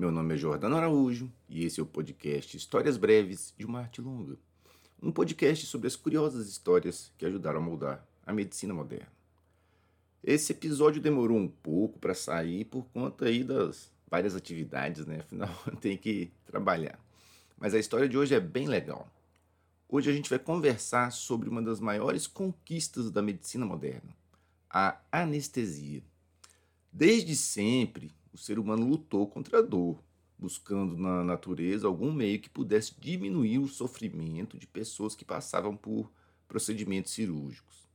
Meu 0.00 0.10
nome 0.10 0.32
é 0.32 0.36
Jordano 0.38 0.76
Araújo 0.76 1.30
e 1.46 1.62
esse 1.62 1.78
é 1.78 1.82
o 1.82 1.86
podcast 1.86 2.56
Histórias 2.56 2.96
Breves 2.96 3.52
de 3.58 3.66
uma 3.66 3.80
Arte 3.80 4.00
Longa. 4.00 4.38
Um 5.02 5.12
podcast 5.12 5.66
sobre 5.66 5.88
as 5.88 5.94
curiosas 5.94 6.48
histórias 6.48 7.12
que 7.18 7.26
ajudaram 7.26 7.58
a 7.58 7.62
moldar 7.62 8.08
a 8.24 8.32
medicina 8.32 8.72
moderna. 8.72 9.12
Esse 10.24 10.52
episódio 10.52 11.02
demorou 11.02 11.36
um 11.36 11.46
pouco 11.46 11.98
para 11.98 12.14
sair 12.14 12.64
por 12.64 12.86
conta 12.94 13.26
aí 13.26 13.44
das 13.44 13.92
várias 14.10 14.34
atividades, 14.34 15.04
né? 15.04 15.18
Afinal, 15.18 15.54
tem 15.82 15.98
que 15.98 16.32
trabalhar. 16.46 16.98
Mas 17.58 17.74
a 17.74 17.78
história 17.78 18.08
de 18.08 18.16
hoje 18.16 18.34
é 18.34 18.40
bem 18.40 18.66
legal. 18.66 19.06
Hoje 19.86 20.08
a 20.08 20.14
gente 20.14 20.30
vai 20.30 20.38
conversar 20.38 21.12
sobre 21.12 21.46
uma 21.46 21.60
das 21.60 21.78
maiores 21.78 22.26
conquistas 22.26 23.10
da 23.10 23.20
medicina 23.20 23.66
moderna, 23.66 24.16
a 24.70 24.98
anestesia. 25.12 26.02
Desde 26.90 27.36
sempre, 27.36 28.10
o 28.32 28.38
ser 28.38 28.58
humano 28.58 28.86
lutou 28.86 29.26
contra 29.26 29.58
a 29.58 29.62
dor, 29.62 30.02
buscando 30.38 30.96
na 30.96 31.22
natureza 31.22 31.86
algum 31.86 32.12
meio 32.12 32.40
que 32.40 32.48
pudesse 32.48 32.94
diminuir 32.98 33.58
o 33.58 33.68
sofrimento 33.68 34.58
de 34.58 34.66
pessoas 34.66 35.14
que 35.14 35.24
passavam 35.24 35.76
por 35.76 36.10
procedimentos 36.48 37.12
cirúrgicos. 37.12 37.88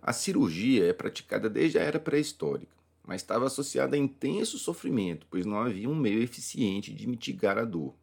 A 0.00 0.12
cirurgia 0.12 0.86
é 0.86 0.92
praticada 0.92 1.48
desde 1.48 1.78
a 1.78 1.82
era 1.82 1.98
pré-histórica, 1.98 2.76
mas 3.06 3.20
estava 3.20 3.46
associada 3.46 3.96
a 3.96 3.98
intenso 3.98 4.58
sofrimento, 4.58 5.26
pois 5.30 5.44
não 5.44 5.58
havia 5.58 5.88
um 5.88 5.94
meio 5.94 6.22
eficiente 6.22 6.92
de 6.92 7.06
mitigar 7.06 7.58
a 7.58 7.64
dor. 7.64 7.94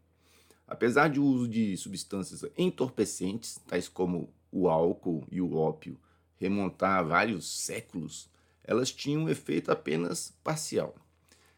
Apesar 0.67 1.09
de 1.09 1.19
uso 1.19 1.47
de 1.47 1.75
substâncias 1.75 2.45
entorpecentes, 2.57 3.59
tais 3.67 3.87
como 3.87 4.29
o 4.51 4.69
álcool 4.69 5.25
e 5.31 5.41
o 5.41 5.55
ópio, 5.55 5.99
remontar 6.39 6.99
a 6.99 7.03
vários 7.03 7.45
séculos, 7.47 8.29
elas 8.63 8.91
tinham 8.91 9.23
um 9.23 9.29
efeito 9.29 9.71
apenas 9.71 10.33
parcial. 10.43 10.95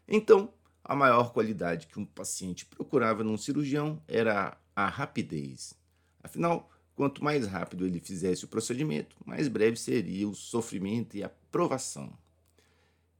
Então, 0.06 0.52
a 0.82 0.94
maior 0.94 1.32
qualidade 1.32 1.86
que 1.86 1.98
um 1.98 2.04
paciente 2.04 2.66
procurava 2.66 3.24
num 3.24 3.38
cirurgião 3.38 4.02
era 4.06 4.56
a 4.76 4.86
rapidez. 4.86 5.74
Afinal, 6.22 6.70
quanto 6.94 7.24
mais 7.24 7.46
rápido 7.46 7.86
ele 7.86 8.00
fizesse 8.00 8.44
o 8.44 8.48
procedimento, 8.48 9.16
mais 9.24 9.48
breve 9.48 9.76
seria 9.76 10.28
o 10.28 10.34
sofrimento 10.34 11.16
e 11.16 11.24
a 11.24 11.28
provação. 11.50 12.12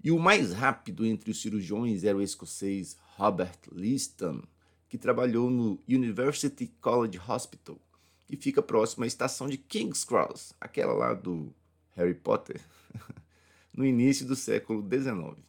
E 0.02 0.10
o 0.10 0.18
mais 0.18 0.52
rápido 0.52 1.06
entre 1.06 1.30
os 1.30 1.40
cirurgiões 1.40 2.04
era 2.04 2.18
o 2.18 2.22
escocês 2.22 2.98
Robert 3.16 3.58
Liston, 3.72 4.42
que 4.86 4.98
trabalhou 4.98 5.48
no 5.48 5.82
University 5.88 6.66
College 6.80 7.18
Hospital, 7.26 7.78
que 8.26 8.36
fica 8.36 8.62
próximo 8.62 9.04
à 9.04 9.06
estação 9.06 9.48
de 9.48 9.56
King's 9.56 10.04
Cross, 10.04 10.54
aquela 10.60 10.92
lá 10.92 11.14
do 11.14 11.54
Harry 11.96 12.14
Potter, 12.14 12.60
no 13.72 13.86
início 13.86 14.26
do 14.26 14.36
século 14.36 14.86
XIX. 14.86 15.42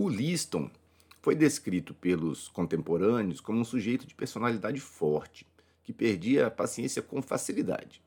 O 0.00 0.08
Liston 0.08 0.70
foi 1.20 1.34
descrito 1.34 1.92
pelos 1.92 2.46
contemporâneos 2.46 3.40
como 3.40 3.58
um 3.58 3.64
sujeito 3.64 4.06
de 4.06 4.14
personalidade 4.14 4.78
forte, 4.78 5.44
que 5.82 5.92
perdia 5.92 6.46
a 6.46 6.50
paciência 6.52 7.02
com 7.02 7.20
facilidade. 7.20 8.00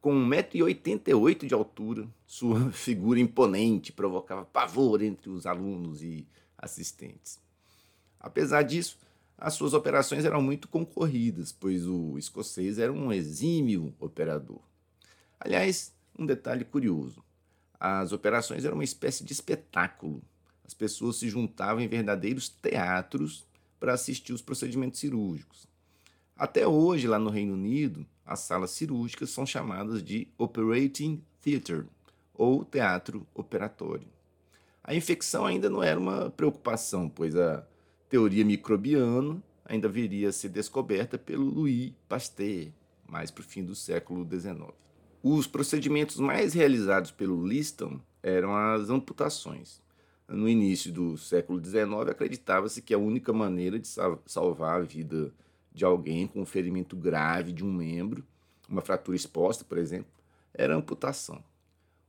Com 0.00 0.14
1,88m 0.14 1.44
de 1.44 1.52
altura, 1.52 2.06
sua 2.24 2.60
figura 2.70 3.18
imponente 3.18 3.90
provocava 3.90 4.44
pavor 4.44 5.02
entre 5.02 5.30
os 5.30 5.44
alunos 5.44 6.00
e 6.00 6.28
assistentes. 6.56 7.40
Apesar 8.20 8.62
disso, 8.62 8.96
as 9.36 9.54
suas 9.54 9.74
operações 9.74 10.24
eram 10.24 10.40
muito 10.40 10.68
concorridas, 10.68 11.50
pois 11.50 11.88
o 11.88 12.16
escocês 12.16 12.78
era 12.78 12.92
um 12.92 13.12
exímio 13.12 13.92
operador. 13.98 14.60
Aliás, 15.40 15.92
um 16.16 16.24
detalhe 16.24 16.64
curioso: 16.64 17.20
as 17.80 18.12
operações 18.12 18.64
eram 18.64 18.76
uma 18.76 18.84
espécie 18.84 19.24
de 19.24 19.32
espetáculo 19.32 20.22
as 20.72 20.74
pessoas 20.74 21.16
se 21.16 21.28
juntavam 21.28 21.82
em 21.82 21.86
verdadeiros 21.88 22.48
teatros 22.48 23.46
para 23.78 23.92
assistir 23.92 24.32
os 24.32 24.40
procedimentos 24.40 24.98
cirúrgicos. 24.98 25.66
Até 26.34 26.66
hoje, 26.66 27.06
lá 27.06 27.18
no 27.18 27.28
Reino 27.28 27.52
Unido, 27.52 28.06
as 28.24 28.40
salas 28.40 28.70
cirúrgicas 28.70 29.28
são 29.28 29.44
chamadas 29.44 30.02
de 30.02 30.26
Operating 30.38 31.22
Theatre, 31.42 31.84
ou 32.32 32.64
teatro 32.64 33.26
operatório. 33.34 34.08
A 34.82 34.94
infecção 34.94 35.44
ainda 35.44 35.68
não 35.68 35.82
era 35.82 36.00
uma 36.00 36.30
preocupação, 36.30 37.06
pois 37.06 37.36
a 37.36 37.66
teoria 38.08 38.44
microbiana 38.44 39.42
ainda 39.66 39.90
viria 39.90 40.30
a 40.30 40.32
ser 40.32 40.48
descoberta 40.48 41.18
pelo 41.18 41.44
Louis 41.44 41.92
Pasteur, 42.08 42.68
mais 43.06 43.30
para 43.30 43.42
o 43.42 43.44
fim 43.44 43.62
do 43.62 43.74
século 43.74 44.26
XIX. 44.26 44.72
Os 45.22 45.46
procedimentos 45.46 46.16
mais 46.16 46.54
realizados 46.54 47.10
pelo 47.10 47.46
Liston 47.46 48.00
eram 48.22 48.56
as 48.56 48.88
amputações 48.88 49.82
no 50.32 50.48
início 50.48 50.92
do 50.92 51.16
século 51.18 51.62
XIX, 51.62 52.10
acreditava-se 52.10 52.80
que 52.80 52.94
a 52.94 52.98
única 52.98 53.32
maneira 53.32 53.78
de 53.78 53.88
salvar 54.26 54.80
a 54.80 54.84
vida 54.84 55.32
de 55.72 55.84
alguém 55.84 56.26
com 56.26 56.42
um 56.42 56.46
ferimento 56.46 56.96
grave 56.96 57.52
de 57.52 57.64
um 57.64 57.72
membro, 57.72 58.24
uma 58.68 58.80
fratura 58.80 59.16
exposta, 59.16 59.64
por 59.64 59.78
exemplo, 59.78 60.10
era 60.54 60.74
amputação. 60.74 61.42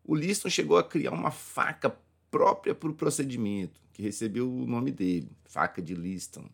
O 0.04 0.16
Liston 0.16 0.50
chegou 0.50 0.78
a 0.78 0.84
criar 0.84 1.12
uma 1.12 1.32
faca 1.32 1.96
própria 2.30 2.74
para 2.74 2.90
o 2.90 2.94
procedimento, 2.94 3.82
que 3.94 4.02
recebeu 4.02 4.52
o 4.52 4.66
nome 4.66 4.92
dele, 4.92 5.30
faca 5.46 5.82
de 5.82 5.94
Liston. 5.94 6.46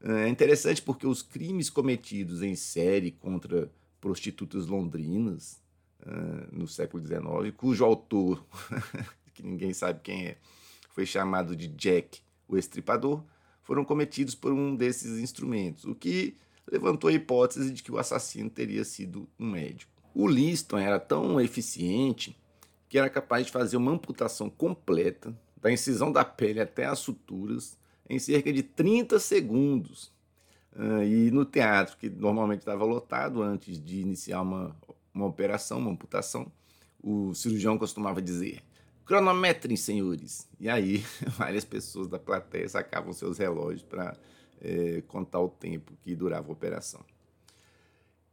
É 0.00 0.28
interessante 0.28 0.82
porque 0.82 1.06
os 1.06 1.22
crimes 1.22 1.70
cometidos 1.70 2.42
em 2.42 2.56
série 2.56 3.12
contra 3.12 3.70
prostitutas 4.00 4.66
londrinas 4.66 5.60
uh, 6.00 6.48
no 6.50 6.66
século 6.66 7.04
XIX, 7.04 7.54
cujo 7.56 7.84
autor, 7.84 8.44
que 9.32 9.42
ninguém 9.42 9.72
sabe 9.72 10.00
quem 10.02 10.26
é, 10.26 10.38
foi 10.92 11.06
chamado 11.06 11.56
de 11.56 11.68
Jack 11.68 12.20
o 12.48 12.56
Estripador, 12.56 13.22
foram 13.62 13.84
cometidos 13.84 14.34
por 14.34 14.52
um 14.52 14.76
desses 14.76 15.18
instrumentos, 15.18 15.84
o 15.84 15.94
que 15.94 16.36
levantou 16.70 17.08
a 17.08 17.12
hipótese 17.12 17.72
de 17.72 17.82
que 17.82 17.90
o 17.90 17.98
assassino 17.98 18.50
teria 18.50 18.84
sido 18.84 19.28
um 19.38 19.50
médico. 19.50 19.90
O 20.14 20.28
Liston 20.28 20.78
era 20.78 21.00
tão 21.00 21.40
eficiente 21.40 22.36
que 22.88 22.98
era 22.98 23.08
capaz 23.08 23.46
de 23.46 23.52
fazer 23.52 23.76
uma 23.76 23.90
amputação 23.90 24.50
completa, 24.50 25.34
da 25.60 25.72
incisão 25.72 26.12
da 26.12 26.24
pele 26.24 26.60
até 26.60 26.84
as 26.84 26.98
suturas, 26.98 27.78
em 28.08 28.18
cerca 28.18 28.52
de 28.52 28.62
30 28.62 29.18
segundos. 29.18 30.12
Uh, 30.74 31.02
e 31.02 31.30
no 31.30 31.44
teatro, 31.44 31.96
que 31.96 32.10
normalmente 32.10 32.60
estava 32.60 32.84
lotado 32.84 33.42
antes 33.42 33.82
de 33.82 34.00
iniciar 34.00 34.42
uma, 34.42 34.76
uma 35.14 35.26
operação, 35.26 35.78
uma 35.78 35.90
amputação, 35.90 36.50
o 37.02 37.34
cirurgião 37.34 37.78
costumava 37.78 38.20
dizer: 38.20 38.62
Cronometrem, 39.04 39.76
senhores. 39.76 40.48
E 40.58 40.68
aí, 40.68 41.04
várias 41.36 41.64
pessoas 41.64 42.08
da 42.08 42.18
plateia 42.18 42.68
sacavam 42.68 43.12
seus 43.12 43.38
relógios 43.38 43.82
para 43.82 44.16
é, 44.60 45.02
contar 45.08 45.40
o 45.40 45.48
tempo 45.48 45.92
que 46.02 46.14
durava 46.14 46.48
a 46.48 46.52
operação. 46.52 47.04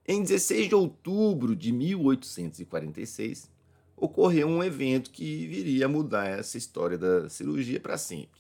Em 0.08 0.22
16 0.22 0.70
de 0.70 0.76
outubro 0.76 1.56
de 1.56 1.72
1846, 1.72 3.50
ocorreu 3.96 4.48
um 4.48 4.64
evento 4.64 5.12
que 5.12 5.46
viria 5.48 5.86
a 5.86 5.90
mudar 5.90 6.28
essa 6.28 6.58
história 6.58 6.98
da 6.98 7.30
cirurgia 7.30 7.80
para 7.80 7.98
sempre. 7.98 8.40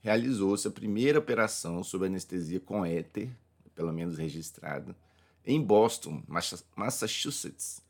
Realizou-se 0.00 0.66
a 0.66 0.70
primeira 0.70 1.18
operação 1.18 1.82
sob 1.82 2.06
anestesia 2.06 2.60
com 2.60 2.84
éter, 2.84 3.30
pelo 3.74 3.92
menos 3.92 4.18
registrada, 4.18 4.94
em 5.44 5.62
Boston, 5.62 6.22
Massachusetts, 6.76 7.80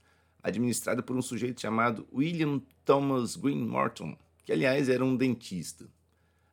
administrada 0.48 1.02
por 1.02 1.16
um 1.16 1.22
sujeito 1.22 1.60
chamado 1.60 2.06
William 2.12 2.60
Thomas 2.84 3.36
Green 3.36 3.66
Morton, 3.66 4.16
que 4.44 4.52
aliás 4.52 4.88
era 4.88 5.04
um 5.04 5.16
dentista. 5.16 5.86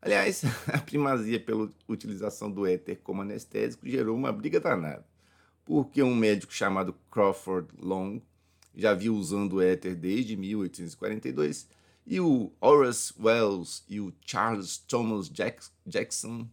Aliás, 0.02 0.44
a 0.72 0.78
primazia 0.78 1.40
pela 1.40 1.70
utilização 1.88 2.52
do 2.52 2.66
éter 2.68 3.00
como 3.04 3.22
anestésico 3.22 3.88
gerou 3.88 4.16
uma 4.16 4.32
briga 4.32 4.60
danada, 4.60 5.06
porque 5.64 6.04
um 6.04 6.16
médico 6.16 6.54
chamado 6.54 6.96
Crawford 7.10 7.70
Long 7.80 8.22
já 8.76 8.92
havia 8.92 9.12
usando 9.12 9.54
o 9.54 9.62
éter 9.62 9.96
desde 9.96 10.36
1842 10.36 11.68
e 12.06 12.20
o 12.20 12.52
Horace 12.62 13.14
Wells 13.20 13.84
e 13.90 14.00
o 14.00 14.14
Charles 14.26 14.78
Thomas 14.78 15.32
Jackson 15.86 16.48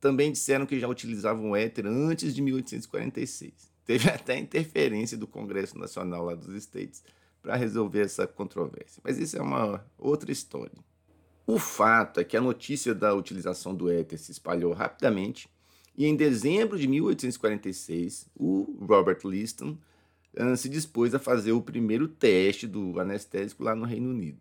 também 0.00 0.32
disseram 0.32 0.66
que 0.66 0.78
já 0.78 0.86
utilizavam 0.86 1.50
o 1.50 1.56
éter 1.56 1.86
antes 1.86 2.34
de 2.34 2.42
1846. 2.42 3.71
Teve 3.84 4.08
até 4.10 4.38
interferência 4.38 5.16
do 5.16 5.26
Congresso 5.26 5.78
Nacional 5.78 6.24
lá 6.24 6.34
dos 6.34 6.54
States 6.56 7.02
para 7.42 7.56
resolver 7.56 8.02
essa 8.02 8.26
controvérsia. 8.26 9.00
Mas 9.04 9.18
isso 9.18 9.36
é 9.36 9.42
uma 9.42 9.84
outra 9.98 10.30
história. 10.30 10.78
O 11.46 11.58
fato 11.58 12.20
é 12.20 12.24
que 12.24 12.36
a 12.36 12.40
notícia 12.40 12.94
da 12.94 13.12
utilização 13.14 13.74
do 13.74 13.90
éter 13.90 14.18
se 14.18 14.30
espalhou 14.30 14.72
rapidamente 14.72 15.48
e 15.96 16.06
em 16.06 16.16
dezembro 16.16 16.78
de 16.78 16.88
1846, 16.88 18.26
o 18.34 18.78
Robert 18.80 19.18
Liston 19.24 19.76
uh, 20.34 20.56
se 20.56 20.68
dispôs 20.68 21.14
a 21.14 21.18
fazer 21.18 21.52
o 21.52 21.60
primeiro 21.60 22.08
teste 22.08 22.66
do 22.66 22.98
anestésico 22.98 23.62
lá 23.62 23.74
no 23.74 23.84
Reino 23.84 24.10
Unido. 24.10 24.40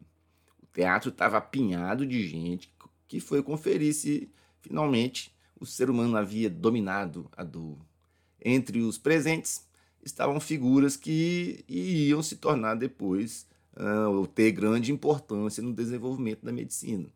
O 0.62 0.66
teatro 0.68 1.10
estava 1.10 1.38
apinhado 1.38 2.06
de 2.06 2.26
gente 2.26 2.74
que 3.08 3.20
foi 3.20 3.44
conferir 3.44 3.94
se 3.94 4.32
finalmente 4.62 5.36
o 5.60 5.66
ser 5.66 5.90
humano 5.90 6.16
havia 6.16 6.50
dominado 6.50 7.30
a 7.36 7.44
dor. 7.44 7.78
Entre 8.44 8.82
os 8.82 8.98
presentes 8.98 9.66
estavam 10.04 10.40
figuras 10.40 10.98
que 10.98 11.64
iriam 11.68 12.24
se 12.24 12.38
tornar 12.38 12.76
depois 12.76 13.48
uh, 13.78 14.10
ou 14.10 14.26
ter 14.26 14.52
grande 14.52 14.92
importância 14.92 15.62
no 15.62 15.74
desenvolvimento 15.74 16.44
da 16.44 16.52
medicina. 16.52 17.08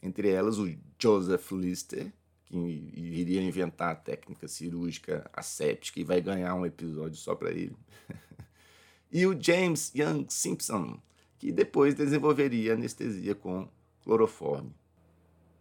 Entre 0.00 0.28
elas 0.28 0.58
o 0.58 0.72
Joseph 0.98 1.50
Lister, 1.52 2.12
que 2.44 2.56
iria 2.94 3.42
inventar 3.42 3.90
a 3.90 3.96
técnica 3.96 4.46
cirúrgica 4.46 5.28
asséptica 5.32 6.00
e 6.00 6.04
vai 6.04 6.20
ganhar 6.20 6.54
um 6.54 6.64
episódio 6.64 7.18
só 7.18 7.34
para 7.34 7.50
ele. 7.50 7.76
e 9.10 9.26
o 9.26 9.36
James 9.38 9.92
Young 9.94 10.26
Simpson, 10.28 10.98
que 11.38 11.50
depois 11.52 11.94
desenvolveria 11.94 12.74
anestesia 12.74 13.34
com 13.34 13.68
cloroforme. 14.02 14.72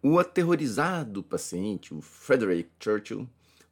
O 0.01 0.19
aterrorizado 0.19 1.23
paciente, 1.23 1.93
o 1.93 2.01
Frederick 2.01 2.69
Churchill, 2.79 3.27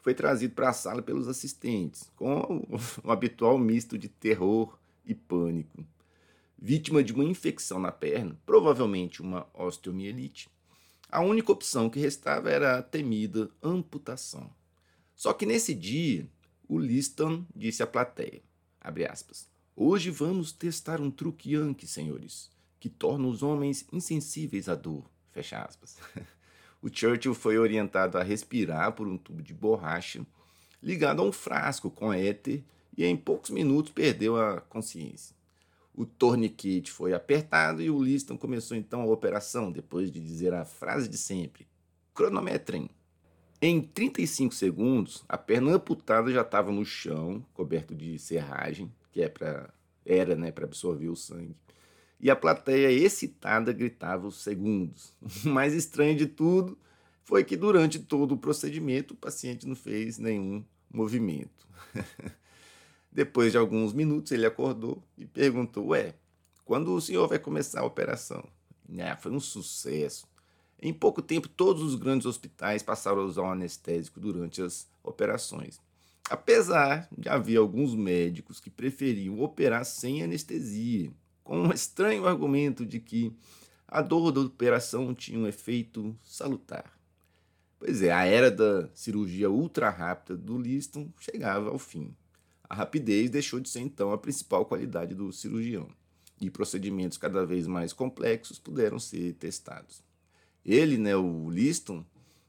foi 0.05 0.13
trazido 0.13 0.53
para 0.53 0.69
a 0.69 0.73
sala 0.73 1.01
pelos 1.01 1.27
assistentes, 1.27 2.11
com 2.15 2.63
o 3.03 3.09
habitual 3.11 3.57
misto 3.57 3.97
de 3.97 4.07
terror 4.07 4.77
e 5.03 5.15
pânico. 5.15 5.83
Vítima 6.55 7.03
de 7.03 7.11
uma 7.11 7.23
infecção 7.23 7.79
na 7.79 7.91
perna, 7.91 8.39
provavelmente 8.45 9.23
uma 9.23 9.47
osteomielite, 9.51 10.47
a 11.09 11.21
única 11.21 11.51
opção 11.51 11.89
que 11.89 11.99
restava 11.99 12.51
era 12.51 12.77
a 12.77 12.83
temida 12.83 13.49
amputação. 13.63 14.47
Só 15.15 15.33
que 15.33 15.43
nesse 15.43 15.73
dia, 15.73 16.29
o 16.67 16.77
Liston 16.77 17.43
disse 17.55 17.81
à 17.81 17.87
plateia, 17.87 18.43
aspas, 19.09 19.49
Hoje 19.75 20.11
vamos 20.11 20.51
testar 20.51 21.01
um 21.01 21.09
truque 21.09 21.55
Yankee, 21.55 21.87
senhores, 21.87 22.51
que 22.79 22.89
torna 22.89 23.25
os 23.27 23.41
homens 23.41 23.87
insensíveis 23.91 24.69
à 24.69 24.75
dor. 24.75 25.09
Fecha 25.31 25.63
aspas. 25.63 25.97
o 26.85 26.89
Churchill 26.93 27.33
foi 27.33 27.57
orientado 27.57 28.15
a 28.15 28.21
respirar 28.21 28.91
por 28.91 29.07
um 29.07 29.17
tubo 29.17 29.41
de 29.41 29.55
borracha 29.55 30.23
ligado 30.83 31.19
a 31.19 31.25
um 31.25 31.31
frasco 31.31 31.89
com 31.89 32.13
éter 32.13 32.63
e 32.95 33.03
em 33.03 33.17
poucos 33.17 33.49
minutos 33.49 33.91
perdeu 33.91 34.39
a 34.39 34.61
consciência. 34.61 35.35
O 35.95 36.05
tourniquet 36.05 36.91
foi 36.91 37.15
apertado 37.15 37.81
e 37.81 37.89
o 37.89 38.03
Liston 38.03 38.37
começou 38.37 38.77
então 38.77 39.01
a 39.01 39.05
operação, 39.05 39.71
depois 39.71 40.11
de 40.11 40.19
dizer 40.19 40.53
a 40.53 40.63
frase 40.63 41.09
de 41.09 41.17
sempre: 41.17 41.67
cronometrem. 42.13 42.87
Em 43.59 43.81
35 43.81 44.53
segundos, 44.53 45.25
a 45.27 45.39
perna 45.39 45.77
amputada 45.77 46.31
já 46.31 46.41
estava 46.41 46.71
no 46.71 46.85
chão, 46.85 47.43
coberto 47.55 47.95
de 47.95 48.19
serragem, 48.19 48.93
que 49.11 49.23
é 49.23 49.27
para 49.27 49.73
era, 50.05 50.35
né, 50.35 50.51
para 50.51 50.65
absorver 50.65 51.09
o 51.09 51.15
sangue. 51.15 51.55
E 52.25 52.29
a 52.31 52.35
plateia 52.35 52.91
excitada 52.91 53.71
gritava 53.71 54.25
os 54.25 54.41
segundos. 54.41 55.13
O 55.45 55.49
mais 55.49 55.75
estranho 55.75 56.17
de 56.17 56.25
tudo 56.25 56.75
foi 57.23 57.43
que 57.43 57.55
durante 57.55 57.99
todo 57.99 58.31
o 58.31 58.37
procedimento 58.39 59.13
o 59.13 59.15
paciente 59.15 59.67
não 59.67 59.75
fez 59.75 60.17
nenhum 60.17 60.65
movimento. 60.91 61.67
Depois 63.11 63.51
de 63.51 63.59
alguns 63.59 63.93
minutos, 63.93 64.31
ele 64.31 64.43
acordou 64.43 65.03
e 65.15 65.23
perguntou: 65.23 65.89
Ué, 65.89 66.15
quando 66.65 66.95
o 66.95 66.99
senhor 66.99 67.27
vai 67.27 67.37
começar 67.37 67.81
a 67.81 67.85
operação? 67.85 68.43
Ah, 68.97 69.15
foi 69.15 69.31
um 69.31 69.39
sucesso. 69.39 70.27
Em 70.81 70.91
pouco 70.91 71.21
tempo, 71.21 71.47
todos 71.47 71.83
os 71.83 71.93
grandes 71.93 72.25
hospitais 72.25 72.81
passaram 72.81 73.19
a 73.19 73.25
usar 73.25 73.43
o 73.43 73.51
anestésico 73.51 74.19
durante 74.19 74.63
as 74.63 74.89
operações. 75.03 75.79
Apesar 76.27 77.07
de 77.15 77.29
haver 77.29 77.57
alguns 77.57 77.93
médicos 77.93 78.59
que 78.59 78.71
preferiam 78.71 79.39
operar 79.41 79.85
sem 79.85 80.23
anestesia, 80.23 81.13
com 81.45 81.61
um 81.61 81.71
estranho 81.71 82.27
argumento 82.27 82.85
de 82.85 82.99
que 82.99 83.31
a 83.87 84.01
dor 84.01 84.31
da 84.31 84.41
operação 84.41 85.13
tinha 85.13 85.39
um 85.39 85.47
efeito 85.47 86.17
salutar. 86.23 86.91
Pois 87.79 88.01
é, 88.01 88.11
a 88.11 88.25
era 88.25 88.49
da 88.49 88.89
cirurgia 88.93 89.49
ultra 89.49 89.89
rápida 89.89 90.35
do 90.35 90.57
Liston 90.57 91.07
chegava 91.19 91.69
ao 91.69 91.77
fim. 91.77 92.13
A 92.67 92.73
rapidez 92.73 93.29
deixou 93.29 93.59
de 93.59 93.69
ser 93.69 93.81
então 93.81 94.11
a 94.11 94.17
principal 94.17 94.65
qualidade 94.65 95.13
do 95.13 95.31
cirurgião, 95.31 95.87
e 96.41 96.49
procedimentos 96.49 97.17
cada 97.17 97.45
vez 97.45 97.67
mais 97.67 97.93
complexos 97.93 98.57
puderam 98.57 98.97
ser 98.97 99.33
testados. 99.35 100.03
Ele, 100.65 100.97
né, 100.97 101.15
o 101.15 101.47
Liston, 101.51 102.03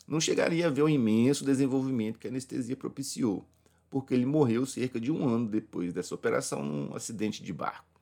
não 0.08 0.20
chegaria 0.20 0.68
a 0.68 0.70
ver 0.70 0.82
o 0.82 0.88
imenso 0.88 1.44
desenvolvimento 1.44 2.18
que 2.18 2.26
a 2.26 2.30
anestesia 2.30 2.76
propiciou, 2.76 3.46
porque 3.90 4.14
ele 4.14 4.24
morreu 4.24 4.64
cerca 4.64 4.98
de 4.98 5.12
um 5.12 5.28
ano 5.28 5.48
depois 5.48 5.92
dessa 5.92 6.14
operação 6.14 6.64
num 6.64 6.94
acidente 6.94 7.42
de 7.42 7.52
barco. 7.52 7.95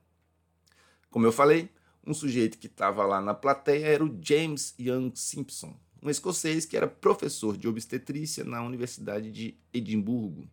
Como 1.14 1.26
eu 1.26 1.32
falei, 1.32 1.70
um 2.04 2.12
sujeito 2.12 2.58
que 2.58 2.66
estava 2.66 3.06
lá 3.06 3.20
na 3.20 3.34
plateia 3.34 3.86
era 3.86 4.04
o 4.04 4.18
James 4.20 4.74
Young 4.76 5.12
Simpson, 5.14 5.72
um 6.02 6.10
escocês 6.10 6.66
que 6.66 6.76
era 6.76 6.88
professor 6.88 7.56
de 7.56 7.68
obstetrícia 7.68 8.42
na 8.42 8.60
Universidade 8.62 9.30
de 9.30 9.56
Edimburgo 9.72 10.48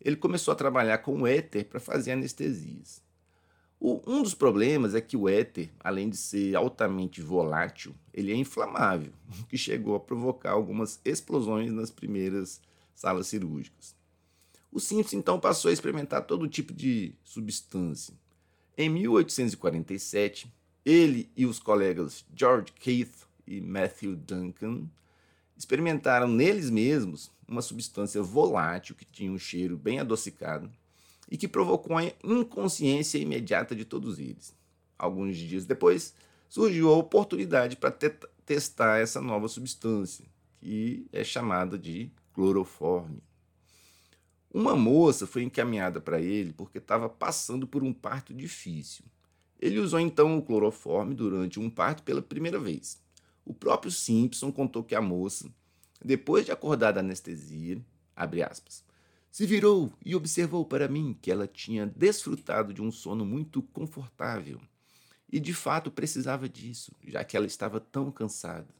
ele 0.00 0.16
começou 0.16 0.52
a 0.52 0.56
trabalhar 0.56 0.98
com 0.98 1.20
o 1.20 1.26
éter 1.26 1.66
para 1.66 1.78
fazer 1.78 2.12
anestesias. 2.12 3.02
O, 3.78 4.00
um 4.06 4.22
dos 4.22 4.34
problemas 4.34 4.94
é 4.94 5.00
que 5.00 5.16
o 5.16 5.28
éter, 5.28 5.70
além 5.80 6.08
de 6.08 6.16
ser 6.16 6.54
altamente 6.54 7.20
volátil, 7.20 7.94
ele 8.12 8.32
é 8.32 8.34
inflamável, 8.34 9.12
o 9.42 9.46
que 9.46 9.58
chegou 9.58 9.94
a 9.94 10.00
provocar 10.00 10.52
algumas 10.52 11.00
explosões 11.04 11.72
nas 11.72 11.90
primeiras 11.90 12.60
salas 12.94 13.26
cirúrgicas. 13.26 13.94
O 14.72 14.78
Simpson 14.78 15.16
então 15.16 15.40
passou 15.40 15.68
a 15.68 15.72
experimentar 15.72 16.26
todo 16.26 16.48
tipo 16.48 16.72
de 16.72 17.14
substância. 17.24 18.14
Em 18.76 18.88
1847, 18.88 20.52
ele 20.84 21.30
e 21.36 21.44
os 21.44 21.58
colegas 21.58 22.24
George 22.34 22.72
Keith 22.72 23.26
e 23.46 23.60
Matthew 23.60 24.16
Duncan 24.16 24.88
experimentaram 25.56 26.26
neles 26.26 26.70
mesmos 26.70 27.30
uma 27.46 27.60
substância 27.60 28.22
volátil 28.22 28.94
que 28.94 29.04
tinha 29.04 29.30
um 29.30 29.38
cheiro 29.38 29.76
bem 29.76 29.98
adocicado 29.98 30.70
e 31.30 31.36
que 31.36 31.46
provocou 31.46 31.98
a 31.98 32.04
inconsciência 32.24 33.18
imediata 33.18 33.74
de 33.74 33.84
todos 33.84 34.18
eles. 34.18 34.54
Alguns 34.98 35.36
dias 35.36 35.66
depois, 35.66 36.14
surgiu 36.48 36.88
a 36.88 36.96
oportunidade 36.96 37.76
para 37.76 37.90
te 37.90 38.10
testar 38.44 38.98
essa 38.98 39.20
nova 39.20 39.48
substância, 39.48 40.24
que 40.58 41.06
é 41.12 41.22
chamada 41.22 41.78
de 41.78 42.10
cloroforme. 42.32 43.22
Uma 44.52 44.74
moça 44.74 45.28
foi 45.28 45.44
encaminhada 45.44 46.00
para 46.00 46.20
ele 46.20 46.52
porque 46.52 46.78
estava 46.78 47.08
passando 47.08 47.68
por 47.68 47.84
um 47.84 47.92
parto 47.92 48.34
difícil. 48.34 49.04
Ele 49.60 49.78
usou 49.78 50.00
então 50.00 50.36
o 50.36 50.42
cloroforme 50.42 51.14
durante 51.14 51.60
um 51.60 51.70
parto 51.70 52.02
pela 52.02 52.20
primeira 52.20 52.58
vez. 52.58 53.00
O 53.44 53.54
próprio 53.54 53.92
Simpson 53.92 54.50
contou 54.50 54.82
que 54.82 54.94
a 54.94 55.00
moça, 55.00 55.48
depois 56.04 56.44
de 56.44 56.50
acordar 56.50 56.92
da 56.92 57.00
anestesia, 57.00 57.80
aspas, 58.16 58.84
se 59.30 59.46
virou 59.46 59.92
e 60.04 60.16
observou 60.16 60.64
para 60.64 60.88
mim 60.88 61.16
que 61.20 61.30
ela 61.30 61.46
tinha 61.46 61.86
desfrutado 61.86 62.74
de 62.74 62.82
um 62.82 62.90
sono 62.90 63.24
muito 63.24 63.62
confortável. 63.62 64.60
E 65.32 65.38
de 65.38 65.54
fato 65.54 65.92
precisava 65.92 66.48
disso, 66.48 66.92
já 67.06 67.22
que 67.22 67.36
ela 67.36 67.46
estava 67.46 67.78
tão 67.78 68.10
cansada. 68.10 68.74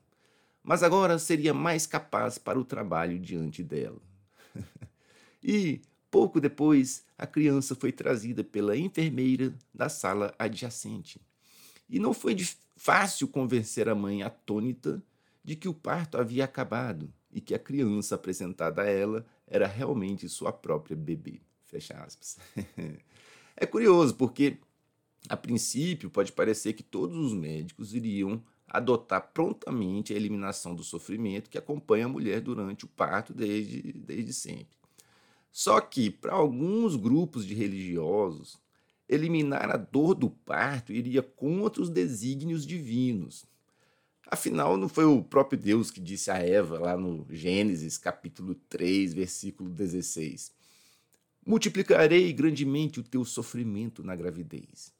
Mas 0.63 0.83
agora 0.83 1.19
seria 1.19 1.55
mais 1.55 1.87
capaz 1.87 2.39
para 2.39 2.59
o 2.59 2.65
trabalho 2.65 3.21
diante 3.21 3.63
dela. 3.63 4.01
e, 5.43 5.81
pouco 6.11 6.41
depois, 6.41 7.05
a 7.17 7.27
criança 7.27 7.75
foi 7.75 7.93
trazida 7.93 8.43
pela 8.43 8.77
enfermeira 8.77 9.55
da 9.75 9.89
sala 9.89 10.35
adjacente. 10.39 11.21
E 11.89 11.99
não 11.99 12.15
foi 12.15 12.37
fácil 12.77 13.29
convencer 13.29 13.89
a 13.89 13.95
mãe 13.95 14.23
atônita 14.23 15.03
de 15.43 15.57
que 15.57 15.69
o 15.69 15.75
parto 15.75 16.19
havia 16.19 16.45
acabado 16.45 17.13
e 17.33 17.41
que 17.41 17.55
a 17.55 17.59
criança 17.59 18.15
apresentada 18.15 18.83
a 18.83 18.87
ela 18.87 19.27
era 19.47 19.67
realmente 19.67 20.29
sua 20.29 20.53
própria 20.53 20.97
bebê. 20.97 21.41
Fecha 21.67 21.95
aspas. 21.95 22.39
é 23.57 23.67
curioso 23.67 24.15
porque, 24.15 24.59
a 25.29 25.37
princípio, 25.37 26.11
pode 26.11 26.33
parecer 26.33 26.73
que 26.73 26.83
todos 26.83 27.17
os 27.17 27.33
médicos 27.33 27.95
iriam 27.95 28.43
adotar 28.69 29.31
prontamente 29.33 30.13
a 30.13 30.17
eliminação 30.17 30.75
do 30.75 30.85
sofrimento 30.85 31.51
que 31.51 31.59
acompanha 31.59 32.07
a 32.07 32.09
mulher 32.09 32.41
durante 32.41 32.85
o 32.85 32.89
parto 32.89 33.35
desde, 33.35 33.93
desde 33.93 34.33
sempre. 34.33 34.80
Só 35.53 35.81
que, 35.81 36.11
para 36.11 36.33
alguns 36.33 36.97
grupos 36.97 37.45
de 37.45 37.55
religiosos, 37.55 38.59
eliminar 39.09 39.71
a 39.71 39.77
dor 39.77 40.15
do 40.15 40.31
parto 40.31 40.93
iria 40.93 41.23
contra 41.23 41.83
os 41.83 41.91
desígnios 41.91 42.65
divinos. 42.65 43.45
Afinal, 44.29 44.77
não 44.77 44.89
foi 44.89 45.05
o 45.05 45.25
próprio 45.25 45.59
Deus 45.59 45.91
que 45.91 46.01
disse 46.01 46.31
a 46.31 46.37
Eva, 46.37 46.79
lá 46.79 46.97
no 46.97 47.27
Gênesis, 47.29 47.99
capítulo 47.99 48.55
3, 48.69 49.13
versículo 49.13 49.69
16: 49.69 50.53
Multiplicarei 51.45 52.33
grandemente 52.33 53.01
o 53.01 53.03
teu 53.03 53.25
sofrimento 53.25 54.05
na 54.05 54.15
gravidez. 54.15 54.93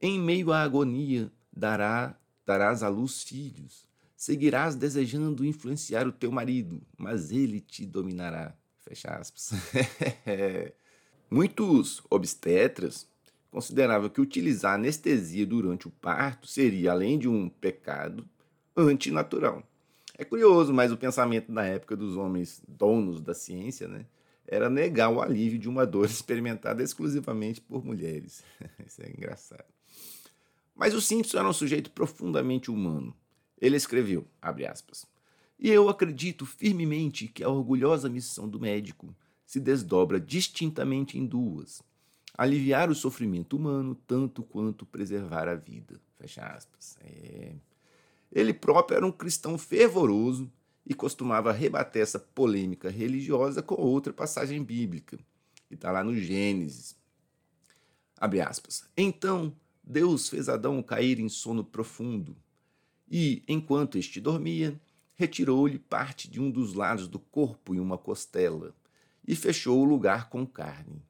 Em 0.00 0.18
meio 0.18 0.52
à 0.52 0.62
agonia, 0.62 1.30
dará, 1.52 2.18
darás 2.46 2.82
à 2.82 2.88
luz 2.88 3.22
filhos. 3.22 3.86
Seguirás 4.16 4.74
desejando 4.74 5.44
influenciar 5.44 6.06
o 6.06 6.12
teu 6.12 6.32
marido, 6.32 6.80
mas 6.96 7.30
ele 7.30 7.60
te 7.60 7.84
dominará. 7.84 8.56
Fecha 8.88 9.10
aspas. 9.10 9.52
Muitos 11.30 12.02
obstetras 12.08 13.06
considerava 13.50 14.08
que 14.08 14.20
utilizar 14.20 14.76
anestesia 14.76 15.44
durante 15.44 15.86
o 15.86 15.90
parto 15.90 16.46
seria, 16.46 16.92
além 16.92 17.18
de 17.18 17.28
um 17.28 17.50
pecado, 17.50 18.26
antinatural. 18.74 19.62
É 20.16 20.24
curioso, 20.24 20.72
mas 20.72 20.90
o 20.90 20.96
pensamento 20.96 21.52
na 21.52 21.66
época 21.66 21.94
dos 21.94 22.16
homens 22.16 22.62
donos 22.66 23.20
da 23.20 23.34
ciência 23.34 23.86
né, 23.86 24.06
era 24.46 24.70
negar 24.70 25.10
o 25.10 25.20
alívio 25.20 25.58
de 25.58 25.68
uma 25.68 25.84
dor 25.84 26.06
experimentada 26.08 26.82
exclusivamente 26.82 27.60
por 27.60 27.84
mulheres. 27.84 28.42
Isso 28.86 29.02
é 29.02 29.10
engraçado. 29.10 29.66
Mas 30.74 30.94
o 30.94 31.00
Simpson 31.00 31.38
era 31.38 31.48
um 31.48 31.52
sujeito 31.52 31.90
profundamente 31.90 32.70
humano. 32.70 33.14
Ele 33.60 33.76
escreveu, 33.76 34.26
abre 34.40 34.66
aspas, 34.66 35.04
E 35.58 35.68
eu 35.70 35.88
acredito 35.88 36.46
firmemente 36.46 37.26
que 37.26 37.42
a 37.42 37.48
orgulhosa 37.48 38.08
missão 38.08 38.48
do 38.48 38.60
médico 38.60 39.14
se 39.44 39.58
desdobra 39.58 40.20
distintamente 40.20 41.18
em 41.18 41.26
duas: 41.26 41.82
aliviar 42.36 42.90
o 42.90 42.94
sofrimento 42.94 43.56
humano 43.56 43.94
tanto 44.06 44.42
quanto 44.42 44.86
preservar 44.86 45.48
a 45.48 45.54
vida. 45.54 46.00
Fecha 46.18 46.46
aspas. 46.46 46.96
É. 47.00 47.54
Ele 48.30 48.52
próprio 48.52 48.96
era 48.96 49.06
um 49.06 49.12
cristão 49.12 49.56
fervoroso 49.56 50.50
e 50.86 50.94
costumava 50.94 51.52
rebater 51.52 52.02
essa 52.02 52.18
polêmica 52.18 52.90
religiosa 52.90 53.62
com 53.62 53.74
outra 53.74 54.12
passagem 54.12 54.62
bíblica, 54.62 55.18
que 55.66 55.74
está 55.74 55.90
lá 55.90 56.04
no 56.04 56.14
Gênesis. 56.14 56.96
Abre 58.16 58.40
aspas. 58.40 58.84
Então 58.96 59.54
Deus 59.82 60.28
fez 60.28 60.48
Adão 60.48 60.82
cair 60.82 61.18
em 61.18 61.28
sono 61.28 61.64
profundo 61.64 62.36
e, 63.10 63.42
enquanto 63.48 63.96
este 63.96 64.20
dormia, 64.20 64.78
retirou-lhe 65.18 65.80
parte 65.80 66.30
de 66.30 66.40
um 66.40 66.48
dos 66.48 66.74
lados 66.74 67.08
do 67.08 67.18
corpo 67.18 67.74
e 67.74 67.80
uma 67.80 67.98
costela, 67.98 68.72
e 69.26 69.34
fechou 69.34 69.80
o 69.80 69.84
lugar 69.84 70.28
com 70.30 70.46
carne. 70.46 71.02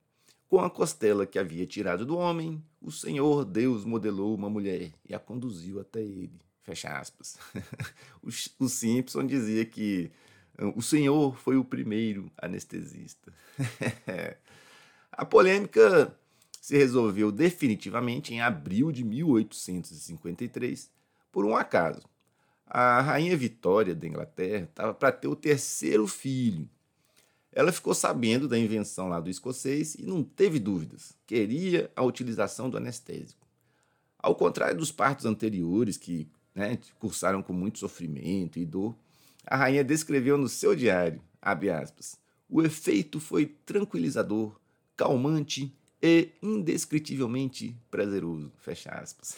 Com 0.48 0.60
a 0.60 0.70
costela 0.70 1.26
que 1.26 1.38
havia 1.38 1.66
tirado 1.66 2.06
do 2.06 2.16
homem, 2.16 2.64
o 2.80 2.90
Senhor 2.90 3.44
Deus 3.44 3.84
modelou 3.84 4.34
uma 4.34 4.48
mulher 4.48 4.92
e 5.06 5.14
a 5.14 5.18
conduziu 5.18 5.78
até 5.78 6.00
ele. 6.00 6.40
Fecha 6.62 6.98
aspas. 6.98 7.36
o, 8.58 8.66
Simpson 8.68 9.26
dizia 9.26 9.66
que 9.66 10.10
ah, 10.56 10.72
o 10.74 10.80
Senhor 10.80 11.36
foi 11.36 11.58
o 11.58 11.64
primeiro 11.64 12.32
anestesista. 12.38 13.30
a 15.12 15.26
polêmica 15.26 16.16
se 16.62 16.78
resolveu 16.78 17.30
definitivamente 17.30 18.32
em 18.32 18.40
abril 18.40 18.90
de 18.90 19.04
1853 19.04 20.90
por 21.30 21.44
um 21.44 21.54
acaso 21.54 22.08
a 22.70 23.00
rainha 23.00 23.36
Vitória 23.36 23.94
da 23.94 24.06
Inglaterra 24.06 24.64
estava 24.64 24.94
para 24.94 25.12
ter 25.12 25.28
o 25.28 25.36
terceiro 25.36 26.06
filho. 26.06 26.68
Ela 27.52 27.72
ficou 27.72 27.94
sabendo 27.94 28.46
da 28.46 28.58
invenção 28.58 29.08
lá 29.08 29.18
do 29.20 29.30
escocês 29.30 29.94
e 29.94 30.02
não 30.02 30.22
teve 30.22 30.58
dúvidas, 30.58 31.14
queria 31.26 31.90
a 31.96 32.02
utilização 32.02 32.68
do 32.68 32.76
anestésico. 32.76 33.46
Ao 34.18 34.34
contrário 34.34 34.76
dos 34.76 34.92
partos 34.92 35.24
anteriores, 35.24 35.96
que 35.96 36.28
né, 36.54 36.78
cursaram 36.98 37.42
com 37.42 37.52
muito 37.52 37.78
sofrimento 37.78 38.58
e 38.58 38.66
dor, 38.66 38.94
a 39.46 39.56
rainha 39.56 39.82
descreveu 39.82 40.36
no 40.36 40.48
seu 40.48 40.76
diário, 40.76 41.22
aspas, 41.40 42.18
o 42.50 42.62
efeito 42.62 43.18
foi 43.18 43.46
tranquilizador, 43.64 44.58
calmante 44.96 45.72
e 46.02 46.30
indescritivelmente 46.42 47.74
prazeroso, 47.90 48.52
fecha 48.58 48.90
aspas. 48.90 49.36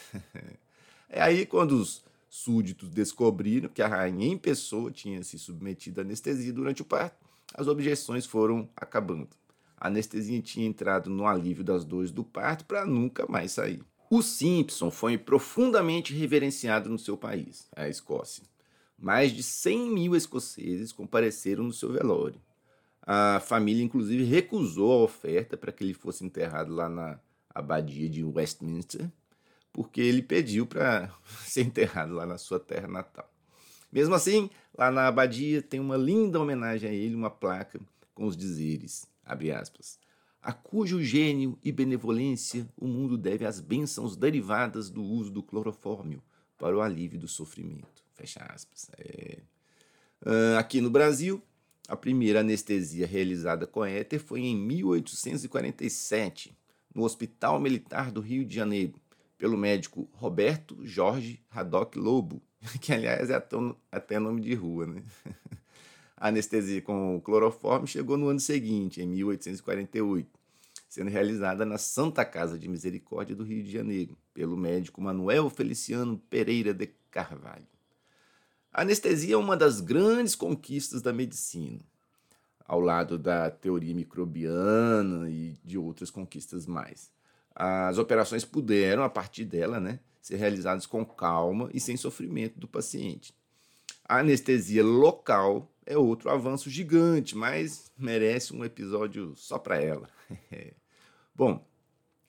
é 1.09 1.23
aí 1.23 1.47
quando 1.47 1.73
os 1.73 2.03
súditos 2.31 2.89
descobriram 2.89 3.69
que 3.69 3.83
a 3.83 3.89
rainha 3.89 4.29
em 4.29 4.39
pessoa 4.39 4.93
tinha 4.93 5.23
se 5.25 5.37
submetido 5.37 6.01
à 6.01 6.05
anestesia 6.05 6.53
durante 6.53 6.81
o 6.81 6.85
parto, 6.85 7.19
as 7.53 7.67
objeções 7.67 8.25
foram 8.25 8.71
acabando. 8.77 9.31
A 9.77 9.89
anestesia 9.89 10.41
tinha 10.41 10.67
entrado 10.67 11.11
no 11.11 11.27
alívio 11.27 11.65
das 11.65 11.85
dores 11.85 12.13
do 12.13 12.23
parto 12.23 12.65
para 12.65 12.87
nunca 12.87 13.27
mais 13.29 13.51
sair. 13.51 13.83
O 14.09 14.23
Simpson 14.23 14.91
foi 14.91 15.19
profundamente 15.19 16.15
reverenciado 16.15 16.89
no 16.89 16.99
seu 16.99 17.17
país, 17.17 17.69
a 17.75 17.89
Escócia. 17.89 18.45
Mais 18.97 19.33
de 19.33 19.43
100 19.43 19.91
mil 19.91 20.15
escoceses 20.15 20.93
compareceram 20.93 21.65
no 21.65 21.73
seu 21.73 21.91
velório. 21.93 22.41
A 23.03 23.41
família, 23.41 23.83
inclusive, 23.83 24.23
recusou 24.23 24.93
a 24.93 25.05
oferta 25.05 25.57
para 25.57 25.73
que 25.73 25.83
ele 25.83 25.95
fosse 25.95 26.25
enterrado 26.25 26.73
lá 26.73 26.89
na 26.89 27.19
abadia 27.53 28.09
de 28.09 28.23
Westminster, 28.23 29.11
porque 29.73 30.01
ele 30.01 30.23
pediu 30.23 30.67
para 30.67 31.13
ser 31.47 31.63
enterrado 31.63 32.15
lá 32.15 32.27
na 32.27 32.39
sua 32.39 32.59
terra 32.59 32.89
natal. 32.89 33.31
Mesmo 33.93 34.15
assim, 34.15 34.51
lá 34.77 34.91
na 34.91 35.09
abadia 35.09 35.63
tem 35.63 35.81
uma 35.81 35.97
linda 35.97 36.41
homenagem 36.41 36.89
a 36.89 36.93
ele, 36.93 37.15
uma 37.15 37.31
placa 37.31 37.81
com 38.15 38.27
os 38.27 38.37
dizeres, 38.37 39.07
abre 39.25 39.51
aspas, 39.51 39.99
a 40.43 40.53
cujo 40.53 41.03
gênio 41.03 41.59
e 41.63 41.71
benevolência 41.71 42.67
o 42.77 42.87
mundo 42.87 43.19
deve 43.19 43.45
as 43.45 43.61
bênçãos 43.61 44.17
derivadas 44.17 44.89
do 44.89 45.03
uso 45.03 45.31
do 45.31 45.43
clorofórmio 45.43 46.23
para 46.57 46.77
o 46.77 46.81
alívio 46.81 47.19
do 47.19 47.29
sofrimento. 47.29 48.03
Fecha 48.15 48.41
aspas. 48.45 48.91
É. 48.99 49.39
Uh, 50.23 50.59
aqui 50.59 50.81
no 50.81 50.91
Brasil, 50.91 51.43
a 51.89 51.97
primeira 51.97 52.41
anestesia 52.41 53.07
realizada 53.07 53.67
com 53.67 53.85
éter 53.85 54.21
foi 54.21 54.41
em 54.41 54.57
1847, 54.57 56.57
no 56.95 57.03
Hospital 57.03 57.59
Militar 57.59 58.11
do 58.11 58.21
Rio 58.21 58.45
de 58.45 58.55
Janeiro, 58.55 58.95
pelo 59.41 59.57
médico 59.57 60.07
Roberto 60.13 60.77
Jorge 60.87 61.43
Haddock 61.51 61.99
Lobo, 61.99 62.43
que 62.79 62.93
aliás 62.93 63.31
é 63.31 63.43
até 63.91 64.19
nome 64.19 64.43
de 64.43 64.55
rua, 64.55 64.87
né? 64.87 65.03
A 66.15 66.29
anestesia 66.29 66.83
com 66.83 67.19
cloroforme 67.25 67.87
chegou 67.87 68.19
no 68.19 68.29
ano 68.29 68.39
seguinte, 68.39 69.01
em 69.01 69.07
1848, 69.07 70.29
sendo 70.87 71.09
realizada 71.09 71.65
na 71.65 71.79
Santa 71.79 72.23
Casa 72.27 72.59
de 72.59 72.69
Misericórdia 72.69 73.35
do 73.35 73.43
Rio 73.43 73.63
de 73.63 73.71
Janeiro, 73.71 74.15
pelo 74.35 74.59
médico 74.59 75.01
Manuel 75.01 75.49
Feliciano 75.49 76.19
Pereira 76.29 76.75
de 76.75 76.91
Carvalho. 77.11 77.67
A 78.71 78.83
anestesia 78.83 79.33
é 79.33 79.39
uma 79.39 79.57
das 79.57 79.81
grandes 79.81 80.35
conquistas 80.35 81.01
da 81.01 81.15
medicina, 81.15 81.81
ao 82.67 82.79
lado 82.79 83.19
da 83.19 83.51
teoria 83.51 83.95
microbiana 83.95 85.31
e 85.31 85.57
de 85.65 85.79
outras 85.79 86.11
conquistas 86.11 86.67
mais 86.67 87.11
as 87.55 87.99
operações 87.99 88.45
puderam, 88.45 89.03
a 89.03 89.09
partir 89.09 89.45
dela, 89.45 89.81
né, 89.81 89.99
ser 90.21 90.37
realizadas 90.37 90.87
com 90.87 91.05
calma 91.05 91.69
e 91.73 91.81
sem 91.81 91.97
sofrimento 91.97 92.59
do 92.59 92.69
paciente. 92.69 93.35
A 94.05 94.19
anestesia 94.19 94.85
local 94.85 95.73
é 95.87 95.97
outro 95.97 96.31
avanço 96.31 96.71
gigante, 96.71 97.37
mas 97.37 97.91
merece 97.97 98.55
um 98.55 98.65
episódio 98.65 99.35
só 99.37 99.59
para 99.59 99.81
ela. 99.81 100.09
Bom, 101.35 101.65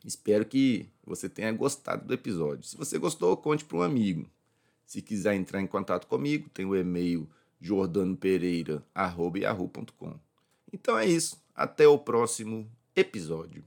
espero 0.05 0.45
que 0.45 0.89
você 1.03 1.27
tenha 1.27 1.51
gostado 1.51 2.05
do 2.05 2.13
episódio. 2.13 2.63
Se 2.63 2.77
você 2.77 2.97
gostou, 2.97 3.35
conte 3.37 3.65
para 3.65 3.77
um 3.77 3.81
amigo. 3.81 4.29
Se 4.85 5.01
quiser 5.01 5.35
entrar 5.35 5.61
em 5.61 5.67
contato 5.67 6.07
comigo, 6.07 6.49
tem 6.49 6.65
o 6.65 6.75
e-mail 6.75 7.29
jordanopereira.com. 7.59 10.19
Então 10.73 10.97
é 10.97 11.05
isso. 11.05 11.41
Até 11.55 11.87
o 11.87 11.97
próximo 11.97 12.69
episódio. 12.95 13.63